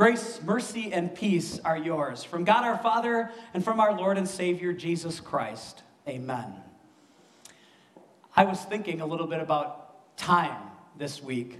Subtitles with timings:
[0.00, 4.26] Grace, mercy, and peace are yours from God our Father and from our Lord and
[4.26, 5.82] Savior Jesus Christ.
[6.08, 6.54] Amen.
[8.34, 10.62] I was thinking a little bit about time
[10.96, 11.58] this week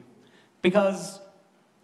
[0.62, 1.20] because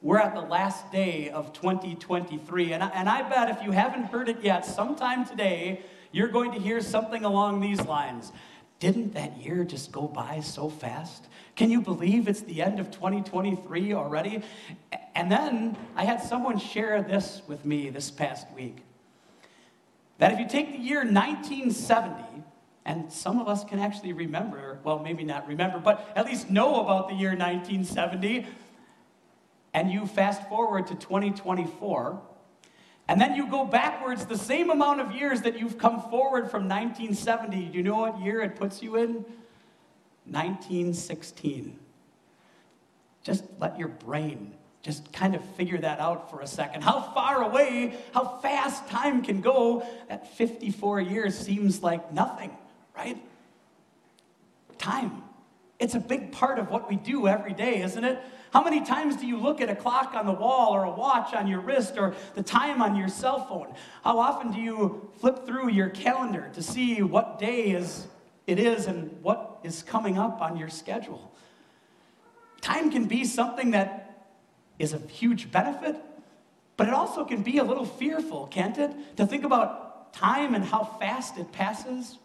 [0.01, 2.73] we're at the last day of 2023.
[2.73, 6.53] And I, and I bet if you haven't heard it yet, sometime today, you're going
[6.53, 8.33] to hear something along these lines.
[8.79, 11.27] Didn't that year just go by so fast?
[11.55, 14.43] Can you believe it's the end of 2023 already?
[15.15, 18.79] And then I had someone share this with me this past week.
[20.19, 22.43] That if you take the year 1970,
[22.85, 26.81] and some of us can actually remember, well, maybe not remember, but at least know
[26.81, 28.47] about the year 1970,
[29.75, 32.23] and you fast forward to 2024,
[33.09, 36.69] and then you go backwards the same amount of years that you've come forward from
[36.69, 37.67] 1970.
[37.67, 39.25] Do you know what year it puts you in?
[40.25, 41.79] 1916.
[43.23, 46.83] Just let your brain just kind of figure that out for a second.
[46.83, 52.57] How far away, how fast time can go, that 54 years seems like nothing,
[52.97, 53.21] right?
[54.79, 55.23] Time.
[55.79, 58.19] It's a big part of what we do every day, isn't it?
[58.53, 61.35] How many times do you look at a clock on the wall or a watch
[61.35, 63.75] on your wrist or the time on your cell phone?
[64.03, 68.07] How often do you flip through your calendar to see what day is
[68.47, 71.33] it is and what is coming up on your schedule?
[72.63, 74.29] Time can be something that
[74.79, 75.97] is a huge benefit,
[76.77, 79.17] but it also can be a little fearful, can't it?
[79.17, 82.19] To think about time and how fast it passes.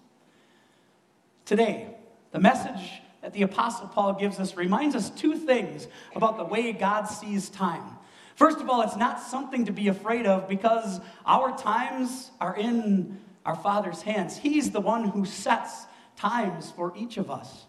[1.43, 1.95] Today,
[2.31, 6.71] the message that the Apostle Paul gives us reminds us two things about the way
[6.71, 7.97] God sees time.
[8.35, 13.19] First of all, it's not something to be afraid of because our times are in
[13.45, 14.37] our Father's hands.
[14.37, 17.65] He's the one who sets times for each of us.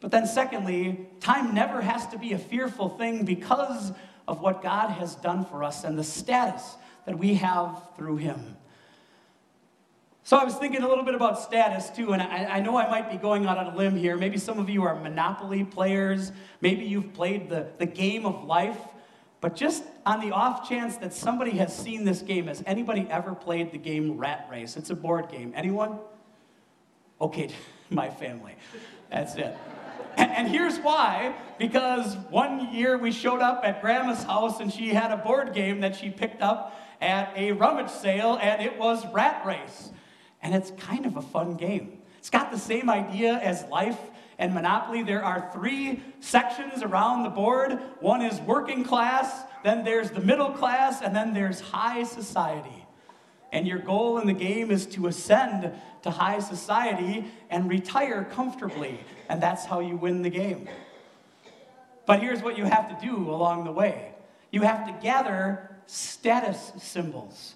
[0.00, 3.92] But then, secondly, time never has to be a fearful thing because
[4.26, 6.76] of what God has done for us and the status
[7.06, 8.56] that we have through Him.
[10.24, 12.88] So I was thinking a little bit about status too, and I, I, know I
[12.88, 14.16] might be going out on a limb here.
[14.16, 16.30] Maybe some of you are Monopoly players,
[16.60, 18.78] maybe you've played the, the game of life,
[19.40, 23.34] but just on the off chance that somebody has seen this game, has anybody ever
[23.34, 24.76] played the game Rat Race?
[24.76, 25.52] It's a board game.
[25.56, 25.98] Anyone?
[27.20, 27.50] Okay,
[27.90, 28.54] my family.
[29.10, 29.56] That's it.
[30.16, 34.90] And, and here's why because one year we showed up at grandma's house and she
[34.90, 39.04] had a board game that she picked up at a rummage sale, and it was
[39.12, 39.90] Rat Race
[40.42, 41.98] and it's kind of a fun game.
[42.18, 43.98] It's got the same idea as life
[44.38, 45.02] and Monopoly.
[45.02, 50.50] There are three sections around the board one is working class, then there's the middle
[50.50, 52.86] class, and then there's high society.
[53.52, 55.72] And your goal in the game is to ascend
[56.02, 58.98] to high society and retire comfortably.
[59.28, 60.68] And that's how you win the game.
[62.06, 64.12] But here's what you have to do along the way
[64.50, 67.54] you have to gather status symbols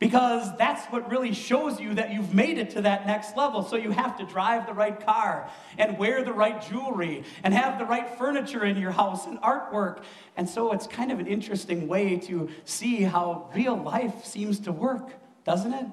[0.00, 3.62] because that's what really shows you that you've made it to that next level.
[3.62, 7.78] So you have to drive the right car and wear the right jewelry and have
[7.78, 10.02] the right furniture in your house and artwork.
[10.38, 14.72] And so it's kind of an interesting way to see how real life seems to
[14.72, 15.12] work,
[15.44, 15.86] doesn't it?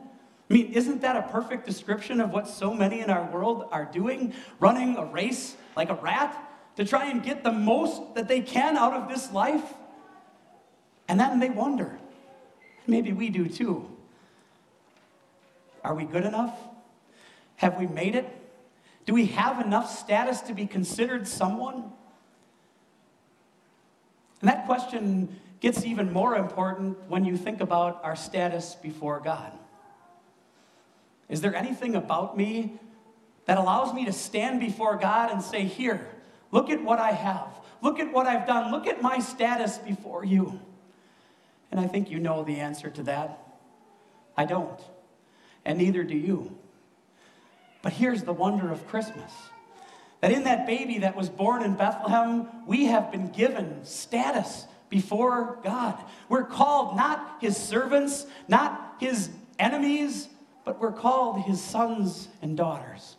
[0.50, 3.84] I mean, isn't that a perfect description of what so many in our world are
[3.84, 4.34] doing?
[4.62, 6.34] Running a race like a rat
[6.78, 9.74] to try and get the most that they can out of this life?
[11.09, 12.00] And then they wonder.
[12.88, 13.97] Maybe we do too.
[15.88, 16.53] Are we good enough?
[17.56, 18.28] Have we made it?
[19.06, 21.75] Do we have enough status to be considered someone?
[24.42, 29.53] And that question gets even more important when you think about our status before God.
[31.30, 32.78] Is there anything about me
[33.46, 36.06] that allows me to stand before God and say, Here,
[36.52, 37.48] look at what I have.
[37.81, 38.72] Look at what I've done.
[38.72, 40.59] Look at my status before you.
[41.72, 43.40] And I think you know the answer to that.
[44.36, 44.81] I don't
[45.68, 46.58] and neither do you.
[47.84, 49.32] But here's the wonder of Christmas
[50.22, 55.60] that in that baby that was born in Bethlehem, we have been given status before
[55.64, 55.96] God.
[56.28, 59.30] We're called not his servants, not his
[59.60, 60.28] enemies,
[60.66, 63.16] but we're called his sons and daughters.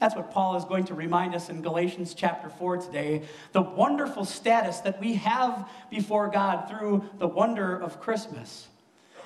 [0.00, 3.22] That's what Paul is going to remind us in Galatians chapter 4 today
[3.52, 8.66] the wonderful status that we have before God through the wonder of Christmas.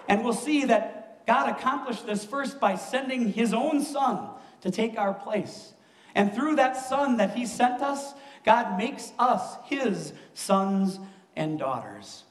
[0.08, 0.97] And we'll see that
[1.28, 4.30] God accomplished this first by sending his own son
[4.62, 5.74] to take our place.
[6.14, 8.14] And through that son that he sent us,
[8.46, 10.98] God makes us his sons
[11.36, 12.24] and daughters.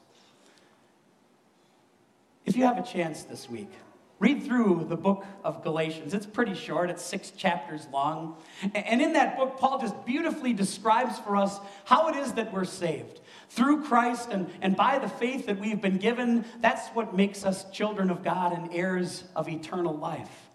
[2.44, 3.70] If you have a chance this week,
[4.18, 6.12] read through the book of Galatians.
[6.12, 8.36] It's pretty short, it's six chapters long.
[8.74, 12.64] And in that book, Paul just beautifully describes for us how it is that we're
[12.64, 13.20] saved.
[13.50, 17.68] Through Christ and, and by the faith that we've been given, that's what makes us
[17.70, 20.48] children of God and heirs of eternal life.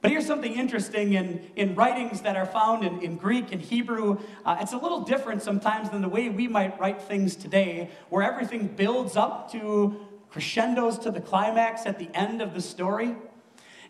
[0.00, 4.18] But here's something interesting in, in writings that are found in, in Greek and Hebrew.
[4.44, 8.24] Uh, it's a little different sometimes than the way we might write things today, where
[8.24, 9.96] everything builds up to
[10.28, 13.14] crescendos to the climax at the end of the story.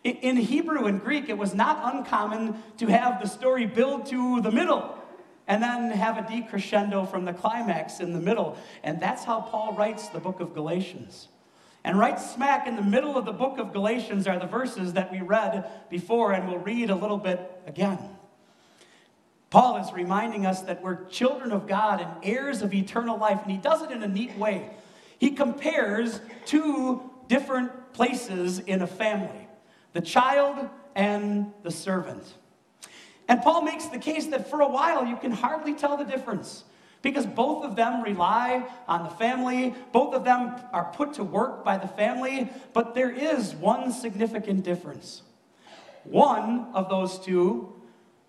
[0.04, 4.50] In Hebrew and Greek, it was not uncommon to have the story build to the
[4.50, 4.98] middle
[5.52, 8.56] and then have a decrescendo from the climax in the middle.
[8.82, 11.28] And that's how Paul writes the book of Galatians.
[11.84, 15.12] And right smack in the middle of the book of Galatians are the verses that
[15.12, 17.98] we read before, and we'll read a little bit again.
[19.50, 23.50] Paul is reminding us that we're children of God and heirs of eternal life, and
[23.50, 24.70] he does it in a neat way.
[25.18, 29.48] He compares two different places in a family
[29.92, 32.24] the child and the servant.
[33.32, 36.64] And Paul makes the case that for a while you can hardly tell the difference
[37.00, 41.64] because both of them rely on the family, both of them are put to work
[41.64, 45.22] by the family, but there is one significant difference.
[46.04, 47.72] One of those two,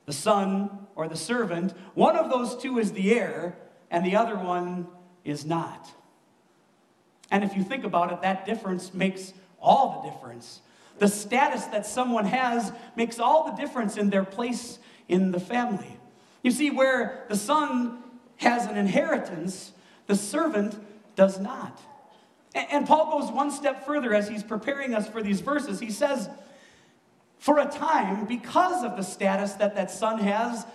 [0.05, 3.57] the son or the servant, one of those two is the heir,
[3.91, 4.87] and the other one
[5.25, 5.91] is not.
[7.29, 10.61] And if you think about it, that difference makes all the difference.
[10.99, 15.97] The status that someone has makes all the difference in their place in the family.
[16.41, 18.03] You see, where the son
[18.37, 19.71] has an inheritance,
[20.07, 20.75] the servant
[21.15, 21.79] does not.
[22.53, 25.79] And Paul goes one step further as he's preparing us for these verses.
[25.79, 26.29] He says,
[27.39, 30.65] For a time, because of the status that that son has,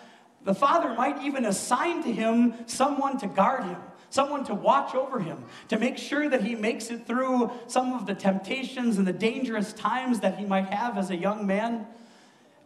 [0.44, 3.76] the father might even assign to him someone to guard him
[4.10, 8.06] someone to watch over him, to make sure that he makes it through some of
[8.06, 11.86] the temptations and the dangerous times that he might have as a young man.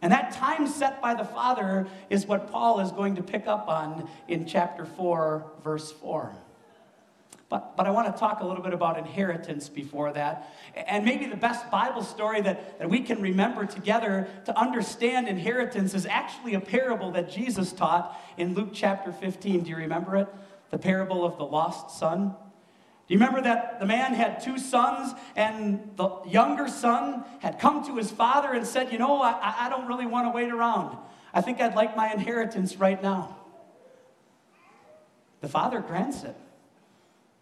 [0.03, 3.67] And that time set by the Father is what Paul is going to pick up
[3.67, 6.31] on in chapter 4, verse 4.
[7.49, 10.53] But, but I want to talk a little bit about inheritance before that.
[10.75, 15.95] And maybe the best Bible story that, that we can remember together to understand inheritance
[15.95, 19.63] is actually a parable that Jesus taught in Luke chapter 15.
[19.63, 20.27] Do you remember it?
[20.73, 22.33] the parable of the lost son?
[23.07, 27.85] Do you remember that the man had two sons, and the younger son had come
[27.87, 30.97] to his father and said, You know, I, I don't really want to wait around.
[31.33, 33.37] I think I'd like my inheritance right now.
[35.41, 36.35] The father grants it,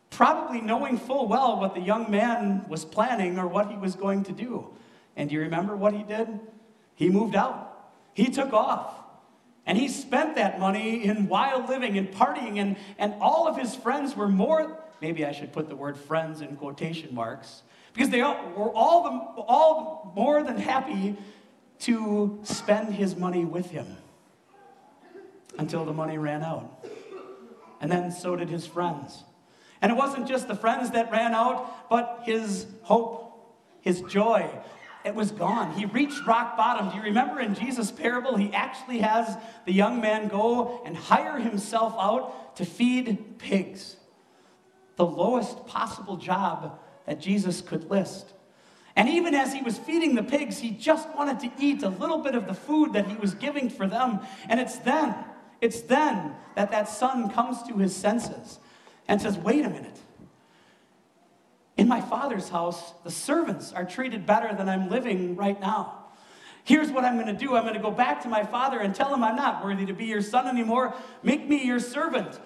[0.09, 4.23] probably knowing full well what the young man was planning or what he was going
[4.23, 4.67] to do.
[5.15, 6.27] And do you remember what he did?
[6.95, 8.95] He moved out, he took off.
[9.63, 13.75] And he spent that money in wild living and partying, and, and all of his
[13.75, 17.63] friends were more, maybe I should put the word friends in quotation marks,
[17.93, 21.17] because they all, were all, the, all more than happy
[21.79, 23.97] to spend his money with him
[25.57, 26.85] until the money ran out.
[27.81, 29.23] And then so did his friends.
[29.81, 34.47] And it wasn't just the friends that ran out, but his hope, his joy,
[35.03, 35.73] it was gone.
[35.73, 36.89] He reached rock bottom.
[36.89, 41.39] Do you remember in Jesus' parable, he actually has the young man go and hire
[41.39, 43.95] himself out to feed pigs?
[45.01, 48.33] The lowest possible job that Jesus could list.
[48.95, 52.19] And even as he was feeding the pigs, he just wanted to eat a little
[52.19, 54.19] bit of the food that he was giving for them.
[54.47, 55.15] And it's then,
[55.59, 58.59] it's then that that son comes to his senses
[59.07, 59.97] and says, wait a minute.
[61.77, 65.95] In my father's house, the servants are treated better than I'm living right now.
[66.63, 68.93] Here's what I'm going to do I'm going to go back to my father and
[68.93, 70.93] tell him I'm not worthy to be your son anymore.
[71.23, 72.39] Make me your servant.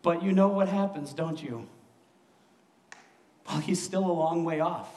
[0.00, 1.68] But you know what happens, don't you?
[3.48, 4.88] Well, he's still a long way off.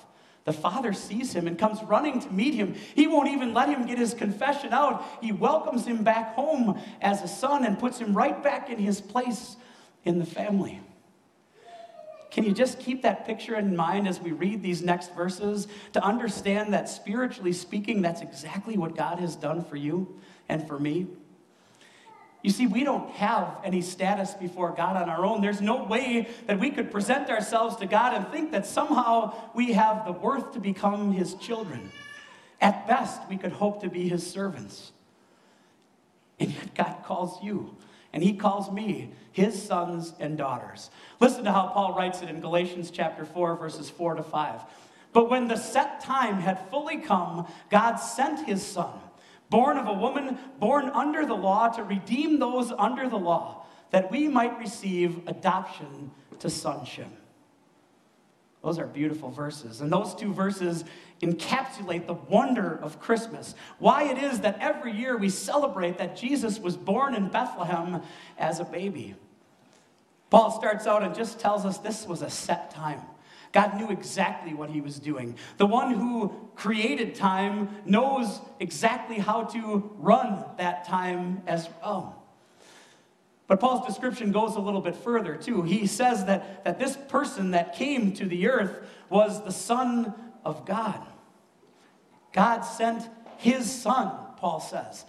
[0.46, 2.76] The father sees him and comes running to meet him.
[2.94, 5.04] He won't even let him get his confession out.
[5.20, 9.02] He welcomes him back home as a son and puts him right back in his
[9.02, 9.56] place
[10.04, 10.80] in the family.
[12.30, 16.04] Can you just keep that picture in mind as we read these next verses to
[16.04, 21.08] understand that spiritually speaking, that's exactly what God has done for you and for me?
[22.46, 25.42] You see, we don't have any status before God on our own.
[25.42, 29.74] There's no way that we could present ourselves to God and think that somehow we
[29.74, 31.92] have the worth to become His children.
[32.62, 34.92] At best, we could hope to be His servants.
[36.40, 37.78] And yet, God calls you
[38.14, 40.90] and he calls me his sons and daughters.
[41.20, 44.62] Listen to how Paul writes it in Galatians chapter 4, verses 4 to 5.
[45.12, 48.94] But when the set time had fully come, God sent his son,
[49.50, 54.12] born of a woman, born under the law, to redeem those under the law, that
[54.12, 57.08] we might receive adoption to sonship.
[58.64, 59.82] Those are beautiful verses.
[59.82, 60.86] And those two verses
[61.22, 63.54] encapsulate the wonder of Christmas.
[63.78, 68.02] Why it is that every year we celebrate that Jesus was born in Bethlehem
[68.40, 69.16] as a baby.
[70.32, 73.02] Paul starts out and just tells us this was a set time.
[73.56, 75.38] God knew exactly what he was doing.
[75.56, 82.22] The one who created time knows exactly how to run that time as well.
[83.48, 85.62] But Paul's description goes a little bit further, too.
[85.62, 90.66] He says that, that this person that came to the earth was the Son of
[90.66, 91.02] God.
[92.34, 95.06] God sent his Son, Paul says.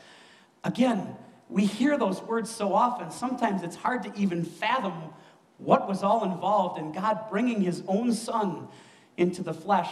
[0.62, 1.16] Again,
[1.48, 5.12] we hear those words so often, sometimes it's hard to even fathom
[5.58, 8.68] what was all involved in God bringing his own Son
[9.16, 9.90] into the flesh.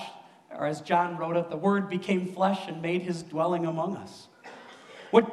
[0.50, 4.28] Or as John wrote it, the Word became flesh and made his dwelling among us.
[5.11, 5.30] What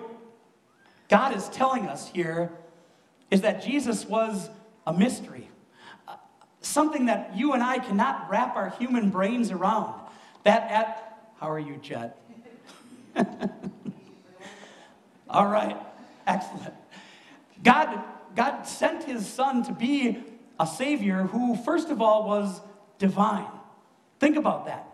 [1.10, 2.52] God is telling us here
[3.30, 4.50] is that Jesus was
[4.88, 5.48] a mystery,
[6.62, 10.00] something that you and I cannot wrap our human brains around.
[10.44, 12.14] That at, how are you, Jed?
[15.30, 15.78] All right,
[16.26, 16.74] excellent.
[17.64, 18.02] God,
[18.36, 20.24] God sent his son to be
[20.60, 22.62] a savior who, first of all, was
[22.98, 23.48] divine.
[24.20, 24.88] Think about that.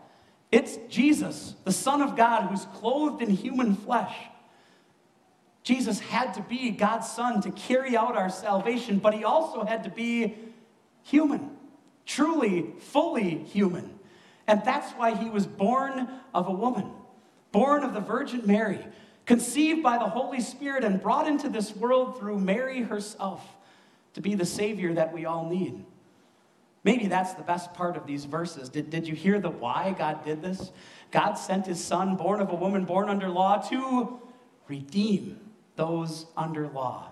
[0.52, 4.16] It's Jesus, the Son of God, who's clothed in human flesh.
[5.64, 9.84] Jesus had to be God's Son to carry out our salvation, but he also had
[9.84, 10.36] to be
[11.04, 11.52] human,
[12.06, 14.00] truly, fully human.
[14.48, 16.90] And that's why he was born of a woman,
[17.52, 18.80] born of the Virgin Mary,
[19.28, 23.46] conceived by the Holy Spirit, and brought into this world through Mary herself
[24.14, 25.86] to be the Savior that we all need.
[26.84, 28.70] Maybe that's the best part of these verses.
[28.70, 30.72] Did, did you hear the why God did this?
[31.12, 34.20] God sent his son, born of a woman, born under law, to
[34.68, 35.40] redeem
[35.76, 37.12] those under law.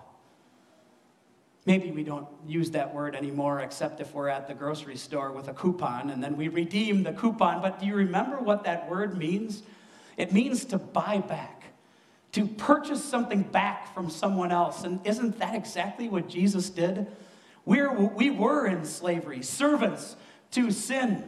[1.66, 5.48] Maybe we don't use that word anymore except if we're at the grocery store with
[5.48, 7.60] a coupon and then we redeem the coupon.
[7.60, 9.62] But do you remember what that word means?
[10.16, 11.55] It means to buy back,
[12.36, 14.84] to purchase something back from someone else.
[14.84, 17.06] And isn't that exactly what Jesus did?
[17.64, 20.16] We're, we were in slavery, servants
[20.50, 21.24] to sin,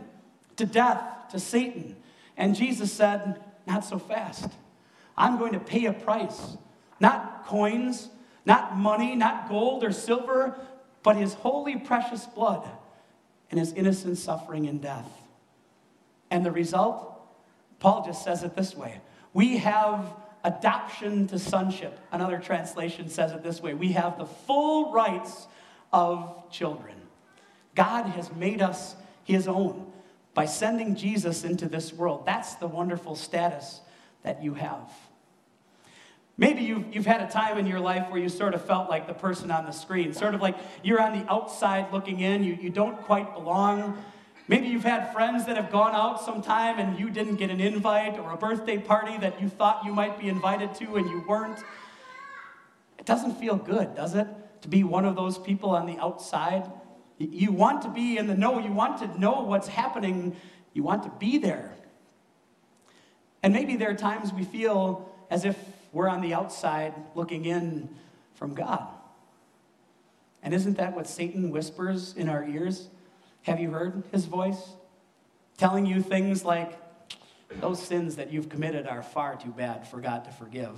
[0.57, 1.97] to death, to Satan.
[2.37, 4.50] And Jesus said, Not so fast.
[5.17, 6.59] I'm going to pay a price.
[7.00, 8.11] Not coins,
[8.45, 10.61] not money, not gold or silver,
[11.03, 12.69] but his holy, precious blood
[13.50, 15.09] and his innocent suffering and death.
[16.31, 17.19] And the result?
[17.81, 19.00] Paul just says it this way
[19.33, 20.05] We have
[20.45, 21.99] adoption to sonship.
[22.12, 25.47] Another translation says it this way We have the full rights
[25.92, 26.95] of children.
[27.75, 29.92] God has made us his own
[30.35, 32.25] by sending Jesus into this world.
[32.26, 33.80] That's the wonderful status
[34.23, 34.90] that you have.
[36.37, 39.09] Maybe you've, you've had a time in your life where you sort of felt like
[39.09, 42.57] the person on the screen, sort of like you're on the outside looking in, you,
[42.61, 44.00] you don't quite belong.
[44.49, 48.19] Maybe you've had friends that have gone out sometime and you didn't get an invite,
[48.19, 51.59] or a birthday party that you thought you might be invited to and you weren't.
[52.99, 54.26] It doesn't feel good, does it,
[54.62, 56.71] to be one of those people on the outside?
[57.19, 60.35] You want to be in the know, you want to know what's happening,
[60.73, 61.75] you want to be there.
[63.43, 65.57] And maybe there are times we feel as if
[65.93, 67.90] we're on the outside looking in
[68.35, 68.87] from God.
[70.43, 72.88] And isn't that what Satan whispers in our ears?
[73.49, 74.75] Have you heard his voice?
[75.57, 76.78] Telling you things like,
[77.61, 80.76] those sins that you've committed are far too bad for God to forgive.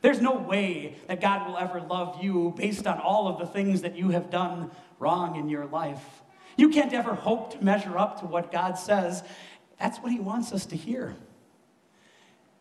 [0.00, 3.82] There's no way that God will ever love you based on all of the things
[3.82, 6.22] that you have done wrong in your life.
[6.56, 9.22] You can't ever hope to measure up to what God says.
[9.78, 11.14] That's what he wants us to hear.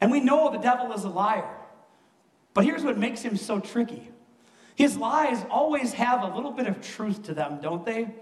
[0.01, 1.49] And we know the devil is a liar.
[2.53, 4.09] But here's what makes him so tricky
[4.75, 8.13] his lies always have a little bit of truth to them, don't they?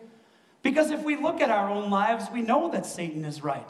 [0.63, 3.68] Because if we look at our own lives, we know that Satan is right.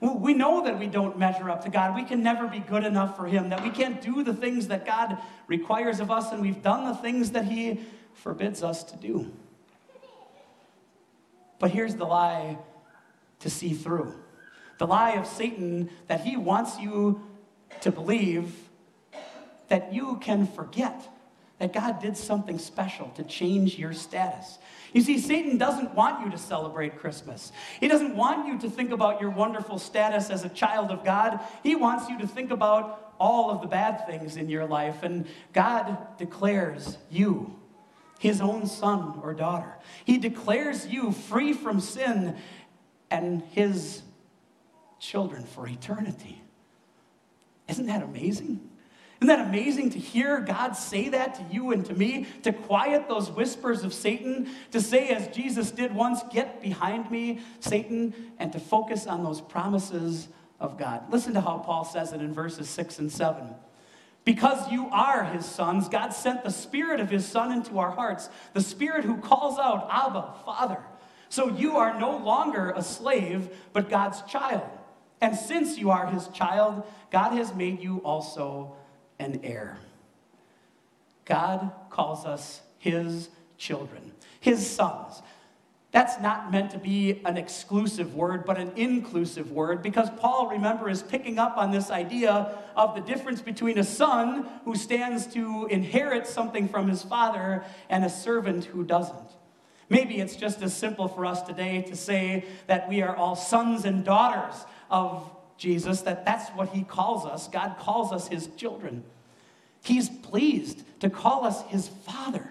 [0.00, 1.94] We know that we don't measure up to God.
[1.94, 4.86] We can never be good enough for Him, that we can't do the things that
[4.86, 7.80] God requires of us, and we've done the things that He
[8.14, 9.30] forbids us to do.
[11.58, 12.56] But here's the lie
[13.40, 14.14] to see through
[14.80, 17.20] the lie of Satan that he wants you
[17.82, 18.70] to believe
[19.68, 21.06] that you can forget
[21.60, 24.58] that God did something special to change your status.
[24.92, 27.52] You see, Satan doesn't want you to celebrate Christmas.
[27.78, 31.38] He doesn't want you to think about your wonderful status as a child of God.
[31.62, 35.02] He wants you to think about all of the bad things in your life.
[35.02, 37.54] And God declares you
[38.18, 39.76] his own son or daughter.
[40.06, 42.36] He declares you free from sin
[43.10, 44.02] and his
[44.98, 46.40] children for eternity.
[47.68, 48.69] Isn't that amazing?
[49.20, 52.26] Isn't that amazing to hear God say that to you and to me?
[52.42, 54.48] To quiet those whispers of Satan?
[54.70, 59.42] To say, as Jesus did once, get behind me, Satan, and to focus on those
[59.42, 61.12] promises of God.
[61.12, 63.54] Listen to how Paul says it in verses 6 and 7.
[64.24, 68.30] Because you are his sons, God sent the Spirit of his Son into our hearts,
[68.54, 70.82] the Spirit who calls out, Abba, Father.
[71.28, 74.68] So you are no longer a slave, but God's child.
[75.20, 78.76] And since you are his child, God has made you also
[79.20, 79.78] an heir.
[81.24, 85.22] God calls us his children, his sons.
[85.92, 90.88] That's not meant to be an exclusive word, but an inclusive word, because Paul, remember,
[90.88, 95.66] is picking up on this idea of the difference between a son who stands to
[95.66, 99.30] inherit something from his father and a servant who doesn't.
[99.88, 103.84] Maybe it's just as simple for us today to say that we are all sons
[103.84, 105.28] and daughters of
[105.60, 107.46] Jesus, that that's what he calls us.
[107.46, 109.04] God calls us his children.
[109.84, 112.50] He's pleased to call us his father.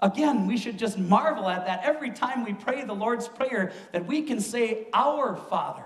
[0.00, 4.06] Again, we should just marvel at that every time we pray the Lord's Prayer, that
[4.06, 5.84] we can say, Our Father.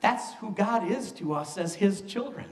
[0.00, 2.46] That's who God is to us as his children.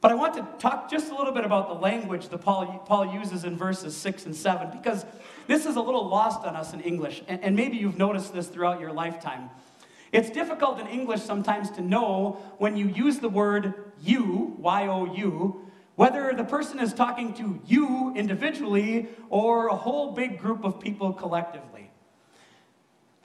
[0.00, 3.12] But I want to talk just a little bit about the language that Paul, Paul
[3.12, 5.04] uses in verses 6 and 7, because
[5.48, 8.46] this is a little lost on us in English, and, and maybe you've noticed this
[8.46, 9.50] throughout your lifetime.
[10.12, 15.14] It's difficult in English sometimes to know when you use the word you, Y O
[15.14, 15.62] U,
[15.96, 21.12] whether the person is talking to you individually or a whole big group of people
[21.12, 21.90] collectively.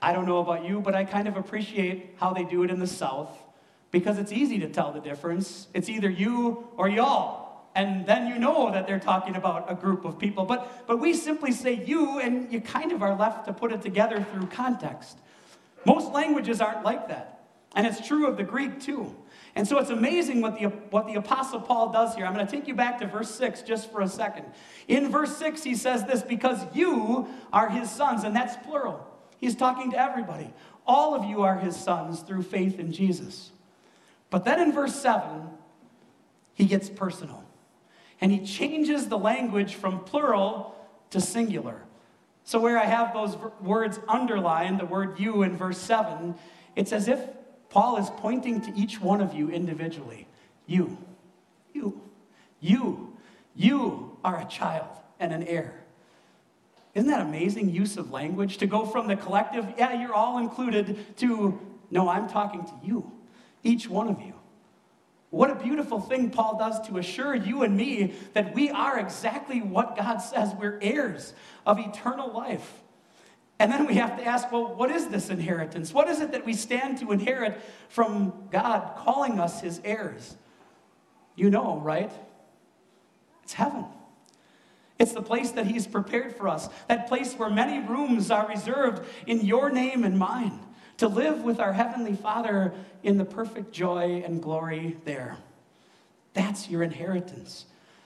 [0.00, 2.80] I don't know about you, but I kind of appreciate how they do it in
[2.80, 3.30] the South
[3.92, 5.68] because it's easy to tell the difference.
[5.74, 7.40] It's either you or y'all.
[7.74, 10.44] And then you know that they're talking about a group of people.
[10.44, 13.80] But, but we simply say you, and you kind of are left to put it
[13.80, 15.18] together through context.
[15.84, 17.40] Most languages aren't like that.
[17.74, 19.16] And it's true of the Greek too.
[19.54, 22.24] And so it's amazing what the, what the Apostle Paul does here.
[22.24, 24.46] I'm going to take you back to verse 6 just for a second.
[24.88, 29.06] In verse 6, he says this because you are his sons, and that's plural.
[29.38, 30.52] He's talking to everybody.
[30.86, 33.50] All of you are his sons through faith in Jesus.
[34.30, 35.48] But then in verse 7,
[36.54, 37.44] he gets personal.
[38.20, 40.74] And he changes the language from plural
[41.10, 41.82] to singular.
[42.44, 46.34] So, where I have those words underlined, the word you in verse 7,
[46.74, 47.20] it's as if
[47.70, 50.26] Paul is pointing to each one of you individually.
[50.66, 50.98] You,
[51.72, 52.00] you,
[52.60, 53.16] you,
[53.54, 54.88] you are a child
[55.20, 55.82] and an heir.
[56.94, 58.58] Isn't that amazing use of language?
[58.58, 61.58] To go from the collective, yeah, you're all included, to,
[61.90, 63.10] no, I'm talking to you,
[63.62, 64.34] each one of you.
[65.32, 69.62] What a beautiful thing Paul does to assure you and me that we are exactly
[69.62, 70.52] what God says.
[70.54, 71.32] We're heirs
[71.64, 72.82] of eternal life.
[73.58, 75.94] And then we have to ask, well, what is this inheritance?
[75.94, 80.36] What is it that we stand to inherit from God calling us his heirs?
[81.34, 82.12] You know, right?
[83.42, 83.86] It's heaven.
[84.98, 89.08] It's the place that he's prepared for us, that place where many rooms are reserved
[89.26, 90.60] in your name and mine
[91.02, 95.36] to live with our Heavenly Father in the perfect joy and glory there.
[96.32, 97.64] That's your inheritance.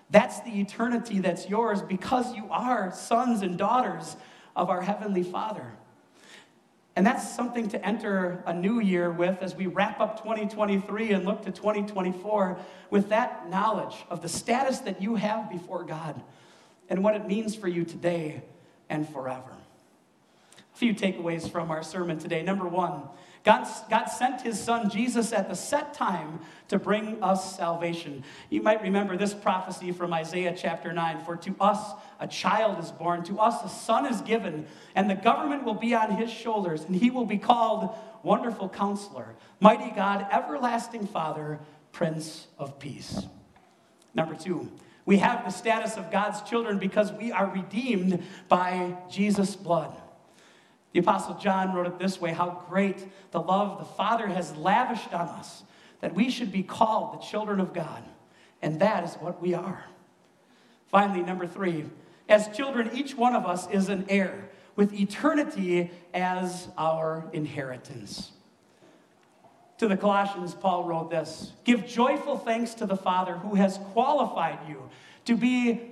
[0.08, 4.16] That's the eternity that's yours because you are sons and daughters
[4.56, 5.74] of our Heavenly Father.
[6.96, 11.26] And that's something to enter a new year with as we wrap up 2023 and
[11.26, 16.18] look to 2024 with that knowledge of the status that you have before God
[16.88, 18.42] and what it means for you today
[18.88, 19.52] and forever.
[20.76, 22.42] Few takeaways from our sermon today.
[22.42, 23.04] Number one,
[23.44, 28.22] God, God sent his son Jesus at the set time to bring us salvation.
[28.50, 32.90] You might remember this prophecy from Isaiah chapter 9 For to us a child is
[32.90, 36.84] born, to us a son is given, and the government will be on his shoulders,
[36.84, 41.58] and he will be called Wonderful Counselor, Mighty God, Everlasting Father,
[41.90, 43.22] Prince of Peace.
[44.12, 44.70] Number two,
[45.06, 49.96] we have the status of God's children because we are redeemed by Jesus' blood.
[50.96, 55.12] The Apostle John wrote it this way How great the love the Father has lavished
[55.12, 55.62] on us,
[56.00, 58.02] that we should be called the children of God.
[58.62, 59.84] And that is what we are.
[60.86, 61.84] Finally, number three,
[62.30, 68.32] as children, each one of us is an heir with eternity as our inheritance.
[69.76, 74.60] To the Colossians, Paul wrote this Give joyful thanks to the Father who has qualified
[74.66, 74.88] you
[75.26, 75.90] to be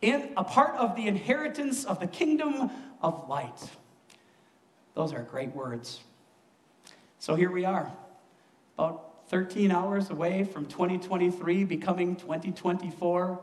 [0.00, 2.70] in a part of the inheritance of the kingdom
[3.02, 3.68] of light.
[4.96, 6.00] Those are great words.
[7.18, 7.92] So here we are,
[8.78, 13.40] about 13 hours away from 2023 becoming 2024.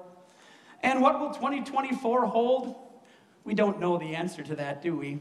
[0.81, 2.75] And what will 2024 hold?
[3.43, 5.19] We don't know the answer to that, do we?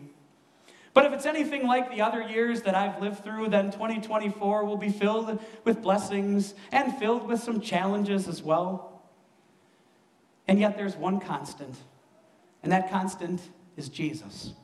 [0.95, 4.79] But if it's anything like the other years that I've lived through, then 2024 will
[4.79, 9.03] be filled with blessings and filled with some challenges as well.
[10.49, 11.77] And yet there's one constant,
[12.63, 13.43] and that constant
[13.77, 14.55] is Jesus.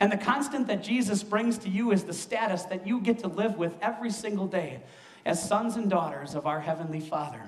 [0.00, 3.28] And the constant that Jesus brings to you is the status that you get to
[3.28, 4.80] live with every single day
[5.26, 7.42] as sons and daughters of our Heavenly Father.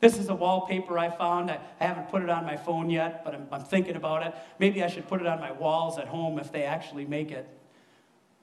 [0.00, 1.50] This is a wallpaper I found.
[1.50, 4.34] I, haven't put it on my phone yet, but I'm, I'm thinking about it.
[4.58, 7.48] Maybe I should put it on my walls at home if they actually make it.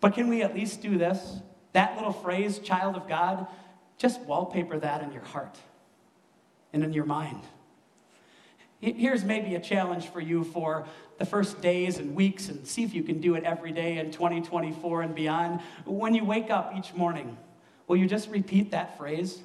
[0.01, 1.37] But can we at least do this?
[1.73, 3.45] That little phrase, child of God,
[3.97, 5.57] just wallpaper that in your heart
[6.73, 7.41] and in your mind.
[8.83, 10.85] Here's maybe a challenge for you for
[11.17, 14.11] the first days and weeks, and see if you can do it every day in
[14.11, 15.61] 2024 and beyond.
[15.85, 17.37] When you wake up each morning,
[17.87, 19.41] will you just repeat that phrase?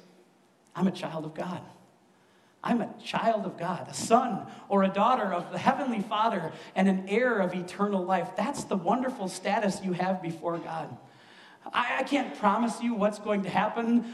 [0.75, 1.61] I'm a child of God.
[2.61, 6.89] I'm a child of God, a son or a daughter of the Heavenly Father, and
[6.89, 8.31] an heir of eternal life.
[8.35, 10.97] That's the wonderful status you have before God.
[11.73, 14.13] I, can't promise you what's going to happen,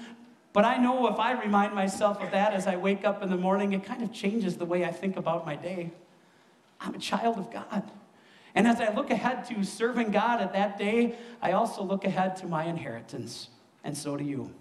[0.56, 3.36] but I know if I remind myself of that as I wake up in the
[3.36, 5.92] morning, it kind of changes the way I think about my day.
[6.80, 7.92] I'm a child of God.
[8.56, 12.38] And as I look ahead to serving God at that day, I also look ahead
[12.38, 13.50] to my inheritance,
[13.84, 14.56] and so do you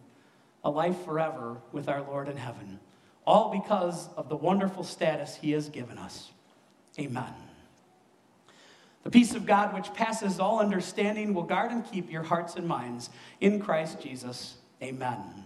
[0.65, 2.81] a life forever with our Lord in heaven
[3.25, 6.33] all because of the wonderful status he has given us.
[6.99, 7.33] Amen.
[9.05, 12.67] The peace of God, which passes all understanding, will guard and keep your hearts and
[12.67, 14.57] minds in Christ Jesus.
[14.83, 15.44] Amen.